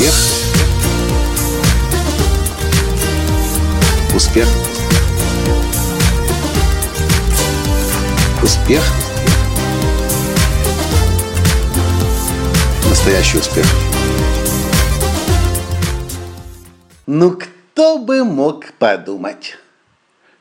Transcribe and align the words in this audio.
Успех. 0.00 0.14
Успех. 4.14 4.48
Успех. 8.42 8.82
Настоящий 12.88 13.36
успех. 13.36 13.66
Ну 17.06 17.32
кто 17.32 17.98
бы 17.98 18.24
мог 18.24 18.72
подумать, 18.78 19.58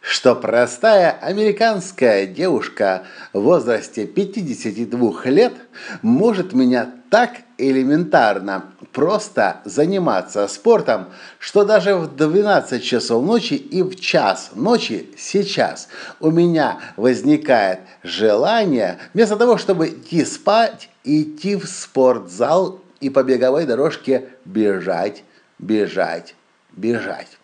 что 0.01 0.35
простая 0.35 1.11
американская 1.11 2.25
девушка 2.25 3.03
в 3.33 3.41
возрасте 3.41 4.05
52 4.05 5.25
лет 5.25 5.53
может 6.01 6.53
меня 6.53 6.91
так 7.09 7.31
элементарно 7.57 8.65
просто 8.93 9.61
заниматься 9.65 10.47
спортом, 10.47 11.07
что 11.37 11.65
даже 11.65 11.95
в 11.95 12.15
12 12.15 12.83
часов 12.83 13.25
ночи 13.25 13.55
и 13.55 13.81
в 13.81 13.99
час 13.99 14.51
ночи 14.55 15.09
сейчас 15.17 15.89
у 16.19 16.31
меня 16.31 16.79
возникает 16.95 17.79
желание, 18.03 18.99
вместо 19.13 19.35
того, 19.35 19.57
чтобы 19.57 19.89
идти 19.89 20.23
спать, 20.23 20.89
идти 21.03 21.55
в 21.55 21.65
спортзал 21.65 22.81
и 23.01 23.09
по 23.09 23.23
беговой 23.23 23.65
дорожке 23.65 24.29
бежать, 24.45 25.23
бежать, 25.57 26.35
бежать. 26.71 27.37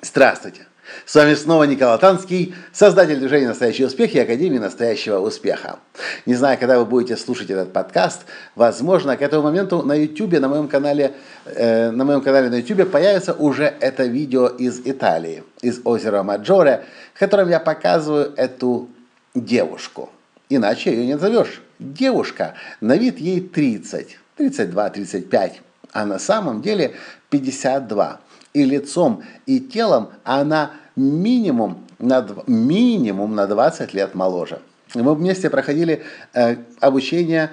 Здравствуйте! 0.00 0.66
С 1.04 1.14
вами 1.14 1.34
снова 1.34 1.64
Николай 1.64 1.98
Танский, 1.98 2.54
создатель 2.72 3.18
движения 3.18 3.48
«Настоящий 3.48 3.84
успех» 3.84 4.14
и 4.14 4.18
Академии 4.18 4.58
«Настоящего 4.58 5.18
успеха». 5.18 5.78
Не 6.26 6.34
знаю, 6.34 6.58
когда 6.58 6.78
вы 6.78 6.84
будете 6.84 7.16
слушать 7.16 7.50
этот 7.50 7.72
подкаст, 7.72 8.22
возможно, 8.54 9.16
к 9.16 9.22
этому 9.22 9.42
моменту 9.42 9.82
на 9.82 9.94
YouTube, 9.94 10.38
на 10.40 10.48
моем 10.48 10.68
канале, 10.68 11.14
э, 11.44 11.90
на 11.90 12.04
моем 12.04 12.20
канале 12.20 12.50
на 12.50 12.56
YouTube 12.56 12.90
появится 12.90 13.32
уже 13.32 13.64
это 13.80 14.04
видео 14.04 14.48
из 14.48 14.80
Италии, 14.84 15.44
из 15.62 15.80
озера 15.84 16.22
Маджоре, 16.22 16.84
в 17.14 17.18
котором 17.18 17.48
я 17.48 17.60
показываю 17.60 18.32
эту 18.36 18.88
девушку. 19.34 20.10
Иначе 20.48 20.90
ее 20.90 21.06
не 21.06 21.14
назовешь. 21.14 21.62
Девушка, 21.78 22.54
на 22.80 22.96
вид 22.96 23.18
ей 23.18 23.40
30, 23.40 24.18
32-35, 24.38 25.52
а 25.92 26.04
на 26.04 26.18
самом 26.18 26.62
деле 26.62 26.94
52 27.30 28.20
и 28.52 28.64
лицом, 28.64 29.22
и 29.46 29.60
телом 29.60 30.10
она 30.24 30.72
минимум 30.96 31.84
на, 31.98 32.26
минимум 32.46 33.34
на 33.34 33.46
20 33.46 33.94
лет 33.94 34.14
моложе. 34.14 34.60
Мы 34.94 35.14
вместе 35.14 35.50
проходили 35.50 36.02
э, 36.34 36.56
обучение, 36.80 37.50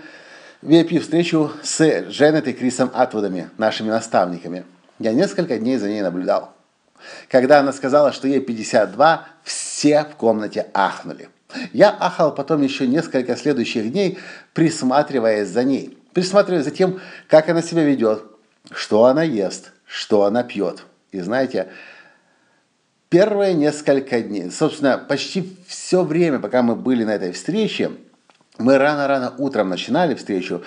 VIP-встречу 0.62 1.52
с 1.62 2.10
Дженнет 2.10 2.48
и 2.48 2.54
Крисом 2.54 2.90
Атвудами, 2.94 3.50
нашими 3.58 3.90
наставниками. 3.90 4.66
Я 5.00 5.14
несколько 5.14 5.58
дней 5.58 5.78
за 5.78 5.90
ней 5.90 6.02
наблюдал. 6.02 6.54
Когда 7.30 7.60
она 7.60 7.74
сказала, 7.74 8.12
что 8.12 8.28
ей 8.28 8.40
52, 8.40 9.28
все 9.44 10.06
в 10.06 10.16
комнате 10.16 10.68
ахнули. 10.74 11.30
Я 11.72 11.90
ахал 11.90 12.34
потом 12.34 12.62
еще 12.62 12.88
несколько 12.88 13.36
следующих 13.36 13.92
дней, 13.92 14.18
присматриваясь 14.54 15.50
за 15.50 15.64
ней, 15.64 15.98
присматриваясь 16.14 16.66
за 16.66 16.72
тем, 16.72 17.00
как 17.28 17.48
она 17.50 17.62
себя 17.62 17.84
ведет, 17.84 18.24
что 18.72 19.06
она 19.06 19.24
ест, 19.24 19.72
что 19.86 20.24
она 20.24 20.44
пьет. 20.44 20.84
И 21.12 21.20
знаете, 21.20 21.70
первые 23.10 23.54
несколько 23.54 24.22
дней, 24.22 24.52
собственно, 24.52 24.98
почти 24.98 25.56
все 25.68 26.04
время, 26.04 26.40
пока 26.40 26.62
мы 26.62 26.76
были 26.76 27.04
на 27.04 27.12
этой 27.12 27.32
встрече, 27.32 27.92
мы 28.58 28.78
рано-рано 28.78 29.34
утром 29.38 29.70
начинали 29.70 30.16
встречу, 30.16 30.64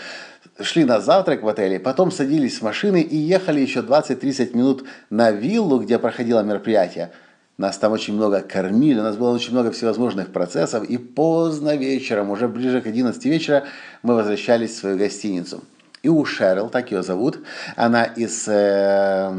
шли 0.60 0.84
на 0.84 1.00
завтрак 1.00 1.42
в 1.42 1.48
отеле, 1.48 1.80
потом 1.80 2.10
садились 2.10 2.58
в 2.58 2.62
машины 2.62 3.00
и 3.00 3.16
ехали 3.16 3.60
еще 3.60 3.80
20-30 3.80 4.56
минут 4.56 4.84
на 5.10 5.30
виллу, 5.30 5.80
где 5.80 5.98
проходило 5.98 6.42
мероприятие. 6.42 7.12
Нас 7.56 7.76
там 7.76 7.92
очень 7.92 8.14
много 8.14 8.40
кормили, 8.40 9.00
у 9.00 9.02
нас 9.02 9.16
было 9.16 9.30
очень 9.30 9.52
много 9.52 9.72
всевозможных 9.72 10.32
процессов, 10.32 10.84
и 10.84 10.96
поздно 10.96 11.76
вечером, 11.76 12.30
уже 12.30 12.46
ближе 12.46 12.80
к 12.80 12.86
11 12.86 13.24
вечера, 13.24 13.64
мы 14.02 14.14
возвращались 14.14 14.70
в 14.70 14.76
свою 14.76 14.96
гостиницу. 14.96 15.64
И 16.02 16.08
у 16.08 16.24
Шерил, 16.24 16.68
так 16.68 16.90
ее 16.90 17.02
зовут, 17.02 17.38
она 17.76 18.04
из, 18.04 18.46
э, 18.46 19.32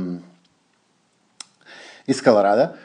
из 2.06 2.22
Колорадо, 2.22 2.76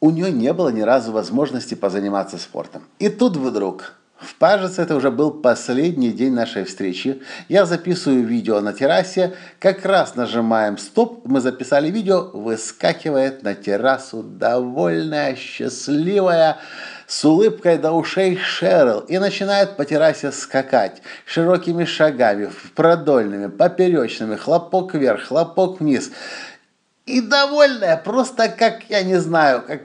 у 0.00 0.10
нее 0.10 0.30
не 0.30 0.52
было 0.52 0.70
ни 0.70 0.82
разу 0.82 1.12
возможности 1.12 1.74
позаниматься 1.74 2.38
спортом. 2.38 2.84
И 2.98 3.08
тут 3.08 3.36
вдруг, 3.36 3.94
кажется, 4.38 4.82
это 4.82 4.96
уже 4.96 5.10
был 5.10 5.30
последний 5.30 6.12
день 6.12 6.32
нашей 6.32 6.64
встречи, 6.64 7.22
я 7.48 7.66
записываю 7.66 8.24
видео 8.24 8.60
на 8.60 8.72
террасе, 8.72 9.34
как 9.58 9.84
раз 9.84 10.14
нажимаем 10.14 10.78
стоп, 10.78 11.26
мы 11.26 11.40
записали 11.40 11.90
видео, 11.90 12.30
выскакивает 12.32 13.42
на 13.42 13.54
террасу 13.54 14.22
довольная, 14.22 15.34
счастливая, 15.34 16.58
с 17.06 17.24
улыбкой 17.24 17.78
до 17.78 17.92
ушей 17.92 18.36
Шерл 18.36 19.00
и 19.00 19.18
начинает 19.18 19.76
по 19.76 19.84
террасе 19.84 20.32
скакать 20.32 21.02
широкими 21.24 21.84
шагами, 21.84 22.50
продольными, 22.74 23.46
поперечными, 23.46 24.36
хлопок 24.36 24.94
вверх, 24.94 25.28
хлопок 25.28 25.80
вниз. 25.80 26.10
И 27.06 27.20
довольная, 27.20 27.96
просто 27.96 28.48
как, 28.48 28.90
я 28.90 29.02
не 29.02 29.20
знаю, 29.20 29.62
как, 29.62 29.82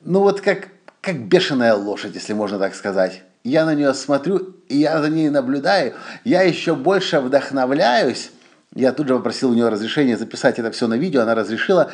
ну 0.00 0.20
вот 0.20 0.40
как, 0.40 0.68
как 1.00 1.18
бешеная 1.18 1.74
лошадь, 1.74 2.14
если 2.14 2.32
можно 2.32 2.58
так 2.58 2.74
сказать. 2.74 3.22
Я 3.42 3.64
на 3.64 3.74
нее 3.74 3.92
смотрю, 3.92 4.54
и 4.68 4.76
я 4.76 5.02
за 5.02 5.10
ней 5.10 5.28
наблюдаю, 5.28 5.94
я 6.22 6.42
еще 6.42 6.76
больше 6.76 7.18
вдохновляюсь. 7.18 8.30
Я 8.74 8.92
тут 8.92 9.08
же 9.08 9.16
попросил 9.16 9.50
у 9.50 9.54
нее 9.54 9.68
разрешения 9.68 10.16
записать 10.16 10.60
это 10.60 10.70
все 10.70 10.86
на 10.86 10.94
видео, 10.94 11.22
она 11.22 11.34
разрешила. 11.34 11.90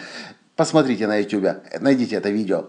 Посмотрите 0.54 1.06
на 1.06 1.16
YouTube, 1.16 1.56
найдите 1.80 2.16
это 2.16 2.28
видео. 2.28 2.68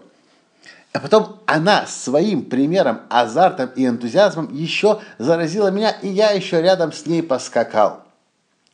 А 0.92 0.98
потом 0.98 1.40
она 1.46 1.86
своим 1.86 2.44
примером, 2.44 3.02
азартом 3.08 3.70
и 3.76 3.86
энтузиазмом 3.86 4.52
еще 4.52 5.00
заразила 5.18 5.68
меня, 5.68 5.90
и 5.90 6.08
я 6.08 6.30
еще 6.32 6.60
рядом 6.60 6.92
с 6.92 7.06
ней 7.06 7.22
поскакал. 7.22 8.02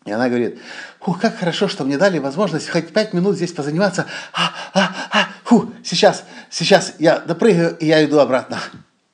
И 0.06 0.12
она 0.12 0.28
говорит, 0.28 0.58
фу, 1.00 1.14
как 1.14 1.36
хорошо, 1.36 1.68
что 1.68 1.84
мне 1.84 1.98
дали 1.98 2.18
возможность 2.18 2.68
хоть 2.68 2.92
пять 2.92 3.12
минут 3.12 3.36
здесь 3.36 3.52
позаниматься. 3.52 4.06
А, 4.32 4.52
а, 4.72 4.94
а, 5.10 5.28
фу, 5.44 5.72
сейчас, 5.84 6.24
сейчас 6.48 6.94
я 6.98 7.18
допрыгаю, 7.18 7.76
и 7.76 7.86
я 7.86 8.02
иду 8.04 8.18
обратно. 8.18 8.60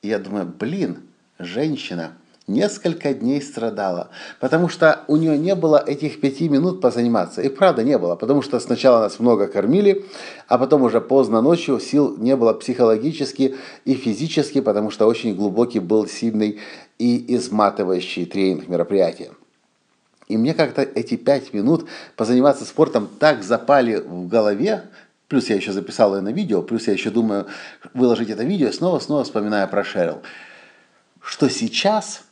И 0.03 0.09
я 0.09 0.19
думаю, 0.19 0.47
блин, 0.47 1.03
женщина 1.39 2.13
несколько 2.47 3.15
дней 3.15 3.41
страдала, 3.41 4.09
потому 4.41 4.69
что 4.69 5.05
у 5.07 5.17
нее 5.17 5.39
не 5.39 5.55
было 5.55 5.83
этих 5.85 6.21
пяти 6.21 6.49
минут 6.49 6.81
позаниматься. 6.81 7.41
И 7.43 7.49
правда 7.49 7.85
не 7.85 7.99
было, 7.99 8.17
потому 8.17 8.43
что 8.43 8.59
сначала 8.61 9.01
нас 9.01 9.21
много 9.21 9.47
кормили, 9.47 10.05
а 10.49 10.59
потом 10.59 10.83
уже 10.83 11.01
поздно 11.01 11.41
ночью 11.41 11.79
сил 11.79 12.17
не 12.19 12.37
было 12.37 12.53
психологически 12.53 13.57
и 13.85 13.95
физически, 13.95 14.61
потому 14.61 14.91
что 14.91 15.07
очень 15.07 15.35
глубокий 15.35 15.81
был 15.81 16.07
сильный 16.07 16.59
и 16.99 17.37
изматывающий 17.37 18.27
тренинг 18.27 18.69
мероприятия. 18.69 19.31
И 20.29 20.37
мне 20.37 20.55
как-то 20.55 20.83
эти 20.83 21.17
пять 21.17 21.53
минут 21.53 21.87
позаниматься 22.17 22.65
спортом 22.65 23.09
так 23.19 23.43
запали 23.43 23.97
в 23.97 24.29
голове, 24.29 24.85
плюс 25.29 25.49
я 25.49 25.57
еще 25.57 25.73
записал 25.73 26.17
ее 26.17 26.23
на 26.23 26.33
видео, 26.33 26.63
плюс 26.63 26.87
я 26.87 26.93
еще 26.93 27.11
думаю 27.11 27.47
выложить 27.95 28.31
это 28.31 28.43
видео, 28.43 28.73
снова-снова 28.73 29.25
вспоминая 29.25 29.67
про 29.67 29.85
Шерил, 29.85 30.23
что 31.21 31.49
сейчас 31.49 32.23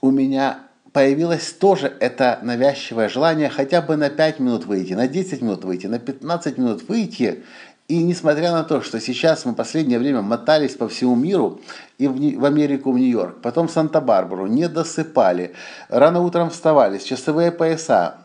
у 0.00 0.10
меня 0.10 0.60
появилось 0.92 1.52
тоже 1.52 1.92
это 2.00 2.38
навязчивое 2.42 3.08
желание 3.08 3.48
хотя 3.48 3.82
бы 3.82 3.96
на 3.96 4.08
5 4.08 4.40
минут 4.40 4.64
выйти, 4.64 4.94
на 4.94 5.08
10 5.08 5.42
минут 5.42 5.64
выйти, 5.64 5.86
на 5.86 5.98
15 5.98 6.58
минут 6.58 6.88
выйти 6.88 7.44
и 7.88 8.02
несмотря 8.02 8.50
на 8.50 8.64
то, 8.64 8.82
что 8.82 9.00
сейчас 9.00 9.44
мы 9.44 9.54
последнее 9.54 9.98
время 9.98 10.20
мотались 10.20 10.74
по 10.74 10.88
всему 10.88 11.14
миру, 11.14 11.60
и 11.98 12.08
в, 12.08 12.44
Америку, 12.44 12.92
в 12.92 12.98
Нью-Йорк, 12.98 13.40
потом 13.42 13.68
в 13.68 13.72
Санта-Барбару, 13.72 14.46
не 14.46 14.68
досыпали, 14.68 15.54
рано 15.88 16.20
утром 16.20 16.50
вставали, 16.50 16.98
часовые 16.98 17.52
пояса, 17.52 18.16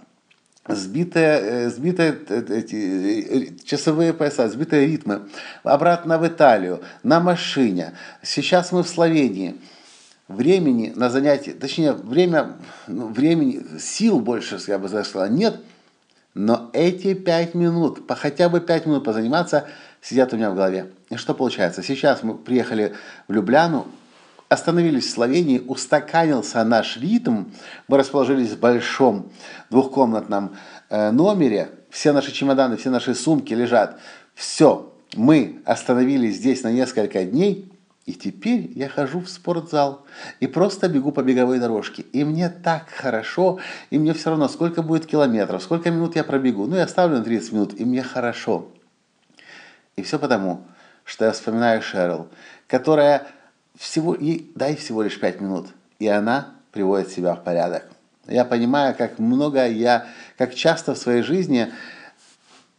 сбитые, 0.67 1.39
э, 1.41 1.69
сбитые 1.69 2.17
э, 2.27 2.43
эти, 2.49 2.75
э, 2.75 3.47
часовые 3.63 4.13
пояса, 4.13 4.49
сбитые 4.49 4.87
ритмы, 4.87 5.27
обратно 5.63 6.17
в 6.17 6.27
Италию, 6.27 6.81
на 7.03 7.19
машине. 7.19 7.93
Сейчас 8.23 8.71
мы 8.71 8.83
в 8.83 8.87
Словении. 8.87 9.55
Времени 10.31 10.93
на 10.95 11.09
занятия, 11.09 11.51
точнее, 11.51 11.93
время, 11.93 12.53
ну, 12.87 13.07
времени, 13.07 13.61
сил 13.79 14.19
больше, 14.19 14.59
я 14.67 14.79
бы 14.79 14.87
сказал, 14.87 15.29
нет– 15.29 15.57
но 16.33 16.69
эти 16.73 17.13
пять 17.13 17.55
минут, 17.55 18.07
по 18.07 18.15
хотя 18.15 18.47
бы 18.47 18.61
пять 18.61 18.85
минут 18.85 19.03
позаниматься, 19.03 19.67
сидят 20.01 20.33
у 20.33 20.37
меня 20.37 20.49
в 20.49 20.55
голове. 20.55 20.91
И 21.09 21.17
что 21.17 21.33
получается? 21.33 21.83
Сейчас 21.83 22.23
мы 22.23 22.35
приехали 22.35 22.95
в 23.27 23.33
Любляну, 23.33 23.87
остановились 24.47 25.07
в 25.07 25.09
Словении, 25.09 25.59
устаканился 25.59 26.63
наш 26.63 26.97
ритм, 26.97 27.45
мы 27.87 27.97
расположились 27.97 28.51
в 28.51 28.59
большом 28.59 29.29
двухкомнатном 29.69 30.55
э, 30.89 31.11
номере, 31.11 31.69
все 31.89 32.13
наши 32.13 32.31
чемоданы, 32.31 32.77
все 32.77 32.89
наши 32.89 33.13
сумки 33.13 33.53
лежат. 33.53 33.99
Все, 34.33 34.93
мы 35.15 35.61
остановились 35.65 36.37
здесь 36.37 36.63
на 36.63 36.71
несколько 36.71 37.25
дней, 37.25 37.70
И 38.05 38.13
теперь 38.13 38.71
я 38.75 38.89
хожу 38.89 39.19
в 39.19 39.29
спортзал 39.29 40.05
и 40.39 40.47
просто 40.47 40.89
бегу 40.89 41.11
по 41.11 41.21
беговой 41.21 41.59
дорожке. 41.59 42.01
И 42.01 42.23
мне 42.23 42.49
так 42.49 42.89
хорошо, 42.89 43.59
и 43.91 43.99
мне 43.99 44.13
все 44.13 44.31
равно, 44.31 44.47
сколько 44.47 44.81
будет 44.81 45.05
километров, 45.05 45.61
сколько 45.61 45.91
минут 45.91 46.15
я 46.15 46.23
пробегу. 46.23 46.65
Ну, 46.65 46.75
я 46.75 46.87
ставлю 46.87 47.17
на 47.17 47.23
30 47.23 47.51
минут, 47.51 47.79
и 47.79 47.85
мне 47.85 48.01
хорошо. 48.01 48.69
И 49.95 50.01
все 50.01 50.17
потому, 50.17 50.65
что 51.03 51.25
я 51.25 51.31
вспоминаю 51.31 51.81
Шерл, 51.81 52.27
которая 52.67 53.27
всего, 53.77 54.15
ей 54.15 54.51
дай 54.55 54.75
всего 54.75 55.03
лишь 55.03 55.19
5 55.19 55.41
минут, 55.41 55.67
и 55.99 56.07
она 56.07 56.55
приводит 56.71 57.09
себя 57.09 57.35
в 57.35 57.43
порядок. 57.43 57.85
Я 58.27 58.45
понимаю, 58.45 58.95
как 58.95 59.19
много 59.19 59.67
я, 59.67 60.07
как 60.37 60.55
часто 60.55 60.95
в 60.95 60.97
своей 60.97 61.21
жизни 61.21 61.71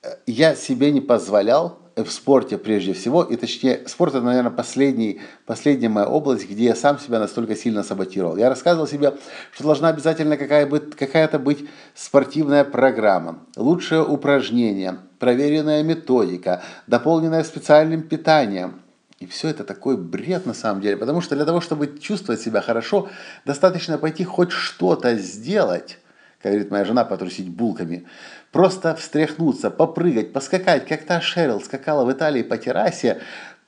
э, 0.02 0.08
я 0.26 0.54
себе 0.54 0.90
не 0.90 1.00
позволял 1.00 1.81
в 1.96 2.10
спорте 2.10 2.58
прежде 2.58 2.92
всего, 2.94 3.22
и 3.22 3.36
точнее, 3.36 3.82
спорт 3.86 4.14
это, 4.14 4.24
наверное, 4.24 4.50
последний, 4.50 5.20
последняя 5.46 5.88
моя 5.88 6.06
область, 6.06 6.48
где 6.48 6.64
я 6.64 6.74
сам 6.74 6.98
себя 6.98 7.18
настолько 7.18 7.54
сильно 7.54 7.82
саботировал. 7.82 8.36
Я 8.36 8.48
рассказывал 8.48 8.86
себе, 8.86 9.14
что 9.52 9.64
должна 9.64 9.88
обязательно 9.88 10.36
какая 10.36 10.66
быть, 10.66 10.96
какая-то 10.96 11.38
быть 11.38 11.68
спортивная 11.94 12.64
программа, 12.64 13.40
лучшее 13.56 14.04
упражнение, 14.04 14.98
проверенная 15.18 15.82
методика, 15.82 16.62
дополненная 16.86 17.44
специальным 17.44 18.02
питанием. 18.02 18.80
И 19.20 19.26
все 19.26 19.48
это 19.48 19.62
такой 19.62 19.96
бред 19.96 20.46
на 20.46 20.54
самом 20.54 20.80
деле, 20.80 20.96
потому 20.96 21.20
что 21.20 21.36
для 21.36 21.44
того, 21.44 21.60
чтобы 21.60 21.98
чувствовать 22.00 22.40
себя 22.40 22.60
хорошо, 22.60 23.08
достаточно 23.44 23.98
пойти 23.98 24.24
хоть 24.24 24.50
что-то 24.50 25.14
сделать, 25.16 25.98
как 26.42 26.52
говорит 26.52 26.70
моя 26.70 26.84
жена, 26.84 27.04
потрусить 27.04 27.48
булками, 27.48 28.04
просто 28.50 28.94
встряхнуться, 28.96 29.70
попрыгать, 29.70 30.32
поскакать, 30.32 30.86
как 30.86 31.04
та 31.04 31.20
Шерил 31.20 31.60
скакала 31.60 32.04
в 32.04 32.12
Италии 32.12 32.42
по 32.42 32.58
террасе, 32.58 33.20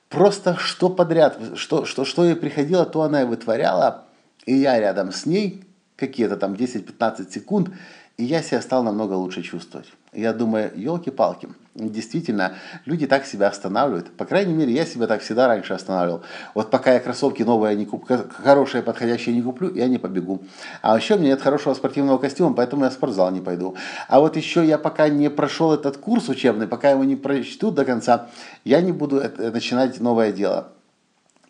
просто 0.09 0.57
что 0.57 0.89
подряд, 0.89 1.39
что, 1.55 1.85
что, 1.85 2.03
что 2.03 2.25
ей 2.25 2.35
приходило, 2.35 2.85
то 2.85 3.01
она 3.03 3.21
и 3.21 3.25
вытворяла, 3.25 4.05
и 4.45 4.53
я 4.55 4.79
рядом 4.79 5.11
с 5.11 5.25
ней, 5.25 5.63
какие-то 5.95 6.35
там 6.35 6.53
10-15 6.53 7.31
секунд, 7.31 7.69
и 8.17 8.25
я 8.25 8.41
себя 8.41 8.61
стал 8.61 8.83
намного 8.83 9.13
лучше 9.13 9.41
чувствовать. 9.41 9.87
Я 10.15 10.33
думаю, 10.33 10.71
елки-палки, 10.75 11.49
действительно, 11.75 12.55
люди 12.85 13.05
так 13.05 13.25
себя 13.25 13.49
останавливают. 13.49 14.15
По 14.15 14.25
крайней 14.25 14.53
мере, 14.53 14.71
я 14.73 14.85
себя 14.85 15.07
так 15.07 15.21
всегда 15.21 15.47
раньше 15.47 15.73
останавливал. 15.73 16.23
Вот 16.53 16.71
пока 16.71 16.93
я 16.93 16.99
кроссовки 16.99 17.43
новые 17.43 17.75
не 17.75 17.85
куплю, 17.85 18.19
хорошие, 18.31 18.81
подходящие 18.81 19.35
не 19.35 19.41
куплю, 19.41 19.73
я 19.75 19.87
не 19.87 19.97
побегу. 19.97 20.41
А 20.81 20.95
еще 20.95 21.15
у 21.15 21.17
меня 21.17 21.29
нет 21.29 21.41
хорошего 21.41 21.73
спортивного 21.73 22.17
костюма, 22.17 22.55
поэтому 22.55 22.85
я 22.85 22.89
в 22.89 22.93
спортзал 22.93 23.29
не 23.31 23.41
пойду. 23.41 23.75
А 24.07 24.21
вот 24.21 24.37
еще 24.37 24.65
я 24.65 24.77
пока 24.77 25.09
не 25.09 25.29
прошел 25.29 25.73
этот 25.73 25.97
курс 25.97 26.29
учебный, 26.29 26.67
пока 26.67 26.91
его 26.91 27.03
не 27.03 27.17
прочту 27.17 27.71
до 27.71 27.83
конца, 27.83 28.29
я 28.63 28.79
не 28.79 28.93
буду 28.93 29.21
начинать 29.37 29.99
новое 29.99 30.31
дело. 30.31 30.69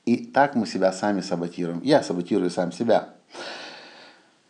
И 0.05 0.17
так 0.17 0.55
мы 0.55 0.65
себя 0.65 0.91
сами 0.91 1.21
саботируем. 1.21 1.81
Я 1.83 2.01
саботирую 2.03 2.49
сам 2.49 2.71
себя. 2.71 3.09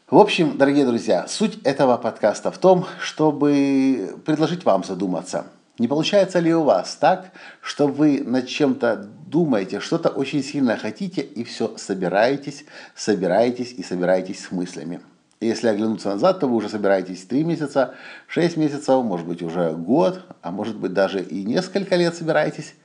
В 0.08 0.20
общем, 0.20 0.56
дорогие 0.60 0.86
друзья, 0.86 1.26
суть 1.28 1.58
этого 1.64 1.98
подкаста 1.98 2.52
в 2.52 2.60
том, 2.60 2.86
чтобы 3.00 4.16
предложить 4.24 4.64
вам 4.64 4.84
задуматься. 4.84 5.48
Не 5.80 5.88
получается 5.88 6.38
ли 6.38 6.54
у 6.54 6.62
вас 6.62 6.96
так, 6.96 7.32
что 7.60 7.88
вы 7.88 8.22
над 8.24 8.48
чем-то 8.48 9.10
думаете, 9.26 9.80
что-то 9.80 10.10
очень 10.10 10.44
сильно 10.44 10.78
хотите 10.78 11.22
и 11.22 11.44
все 11.44 11.76
собираетесь, 11.78 12.66
собираетесь 12.94 13.72
и 13.72 13.82
собираетесь 13.82 14.46
с 14.46 14.52
мыслями. 14.52 15.02
И 15.40 15.48
если 15.48 15.70
оглянуться 15.70 16.10
назад, 16.10 16.40
то 16.40 16.48
вы 16.48 16.58
уже 16.58 16.70
собираетесь 16.70 17.26
3 17.26 17.44
месяца, 17.44 17.96
6 18.28 18.58
месяцев, 18.58 19.04
может 19.04 19.26
быть 19.26 19.42
уже 19.42 19.72
год, 19.72 20.22
а 20.44 20.52
может 20.52 20.78
быть 20.78 20.94
даже 20.94 21.20
и 21.20 21.44
несколько 21.44 21.96
лет 21.96 22.14
собираетесь. 22.14 22.76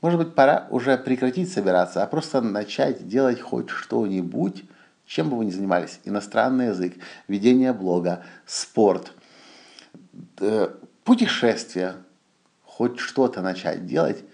Может 0.00 0.16
быть 0.16 0.36
пора 0.36 0.68
уже 0.70 0.96
прекратить 0.96 1.52
собираться, 1.52 2.04
а 2.04 2.06
просто 2.06 2.40
начать 2.40 3.08
делать 3.08 3.40
хоть 3.40 3.68
что-нибудь, 3.68 4.62
чем 5.06 5.30
бы 5.30 5.36
вы 5.36 5.44
ни 5.44 5.50
занимались, 5.50 6.00
иностранный 6.04 6.68
язык, 6.68 6.94
ведение 7.28 7.72
блога, 7.72 8.24
спорт, 8.46 9.12
э, 10.40 10.68
путешествия, 11.04 11.96
хоть 12.64 12.98
что-то 12.98 13.42
начать 13.42 13.86
делать, 13.86 14.24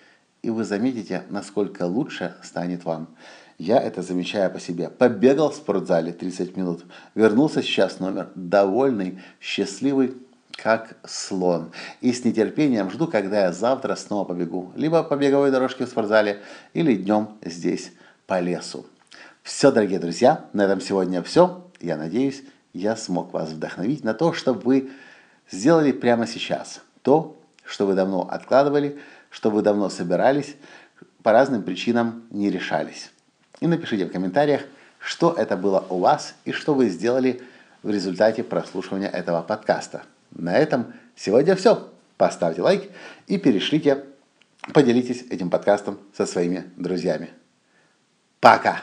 и 0.42 0.50
вы 0.50 0.64
заметите, 0.64 1.24
насколько 1.30 1.84
лучше 1.84 2.36
станет 2.42 2.84
вам. 2.84 3.08
Я 3.58 3.80
это 3.80 4.02
замечаю 4.02 4.52
по 4.52 4.60
себе. 4.60 4.88
Побегал 4.88 5.50
в 5.50 5.56
спортзале 5.56 6.12
30 6.12 6.56
минут, 6.56 6.84
вернулся 7.16 7.60
сейчас 7.60 7.98
номер, 7.98 8.30
довольный, 8.36 9.20
счастливый, 9.40 10.16
как 10.52 10.96
слон. 11.04 11.72
И 12.00 12.12
с 12.12 12.24
нетерпением 12.24 12.90
жду, 12.90 13.08
когда 13.08 13.42
я 13.42 13.52
завтра 13.52 13.96
снова 13.96 14.24
побегу. 14.24 14.72
Либо 14.76 15.02
по 15.02 15.16
беговой 15.16 15.50
дорожке 15.50 15.86
в 15.86 15.88
спортзале, 15.88 16.40
или 16.72 16.94
днем 16.94 17.36
здесь 17.44 17.92
по 18.26 18.40
лесу. 18.40 18.86
Все, 19.48 19.72
дорогие 19.72 19.98
друзья, 19.98 20.44
на 20.52 20.66
этом 20.66 20.78
сегодня 20.78 21.22
все. 21.22 21.66
Я 21.80 21.96
надеюсь, 21.96 22.42
я 22.74 22.96
смог 22.96 23.32
вас 23.32 23.48
вдохновить 23.48 24.04
на 24.04 24.12
то, 24.12 24.34
чтобы 24.34 24.60
вы 24.60 24.90
сделали 25.50 25.90
прямо 25.90 26.26
сейчас 26.26 26.82
то, 27.00 27.34
что 27.64 27.86
вы 27.86 27.94
давно 27.94 28.28
откладывали, 28.30 28.98
что 29.30 29.50
вы 29.50 29.62
давно 29.62 29.88
собирались, 29.88 30.54
по 31.22 31.32
разным 31.32 31.62
причинам 31.62 32.24
не 32.28 32.50
решались. 32.50 33.10
И 33.60 33.66
напишите 33.66 34.04
в 34.04 34.12
комментариях, 34.12 34.60
что 34.98 35.32
это 35.32 35.56
было 35.56 35.82
у 35.88 35.98
вас 35.98 36.34
и 36.44 36.52
что 36.52 36.74
вы 36.74 36.90
сделали 36.90 37.40
в 37.82 37.88
результате 37.88 38.44
прослушивания 38.44 39.08
этого 39.08 39.40
подкаста. 39.40 40.02
На 40.30 40.58
этом 40.58 40.92
сегодня 41.16 41.56
все. 41.56 41.88
Поставьте 42.18 42.60
лайк 42.60 42.90
и 43.26 43.38
перешлите, 43.38 44.04
поделитесь 44.74 45.24
этим 45.30 45.48
подкастом 45.48 45.98
со 46.14 46.26
своими 46.26 46.64
друзьями. 46.76 47.30
Пока! 48.40 48.82